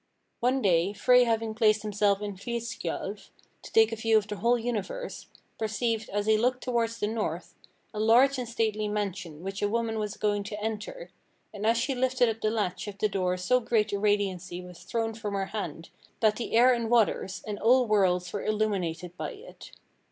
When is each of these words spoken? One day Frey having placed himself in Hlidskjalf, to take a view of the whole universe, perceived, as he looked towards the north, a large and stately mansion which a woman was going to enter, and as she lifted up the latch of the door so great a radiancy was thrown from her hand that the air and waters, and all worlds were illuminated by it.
One 0.39 0.63
day 0.63 0.93
Frey 0.93 1.25
having 1.25 1.53
placed 1.53 1.83
himself 1.83 2.23
in 2.23 2.35
Hlidskjalf, 2.35 3.29
to 3.61 3.71
take 3.71 3.91
a 3.91 3.95
view 3.95 4.17
of 4.17 4.27
the 4.27 4.37
whole 4.37 4.57
universe, 4.57 5.27
perceived, 5.59 6.09
as 6.09 6.25
he 6.25 6.39
looked 6.39 6.63
towards 6.63 6.97
the 6.97 7.05
north, 7.05 7.53
a 7.93 7.99
large 7.99 8.39
and 8.39 8.49
stately 8.49 8.87
mansion 8.87 9.43
which 9.43 9.61
a 9.61 9.69
woman 9.69 9.99
was 9.99 10.17
going 10.17 10.41
to 10.45 10.59
enter, 10.59 11.11
and 11.53 11.67
as 11.67 11.77
she 11.77 11.93
lifted 11.93 12.29
up 12.29 12.41
the 12.41 12.49
latch 12.49 12.87
of 12.87 12.97
the 12.97 13.07
door 13.07 13.37
so 13.37 13.59
great 13.59 13.93
a 13.93 13.99
radiancy 13.99 14.59
was 14.59 14.81
thrown 14.85 15.13
from 15.13 15.35
her 15.35 15.45
hand 15.53 15.89
that 16.19 16.37
the 16.37 16.55
air 16.55 16.73
and 16.73 16.89
waters, 16.89 17.43
and 17.45 17.59
all 17.59 17.85
worlds 17.85 18.33
were 18.33 18.43
illuminated 18.43 19.15
by 19.17 19.29
it. 19.29 19.71